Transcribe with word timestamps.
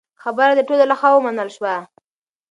خبره 0.23 0.53
د 0.55 0.61
ټولو 0.67 0.83
له 0.91 0.95
خوا 0.99 1.09
ومنل 1.13 1.49
شوه. 1.55 1.75